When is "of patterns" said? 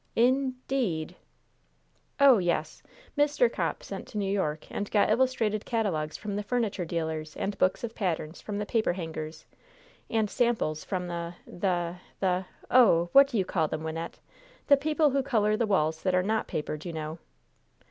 7.83-8.41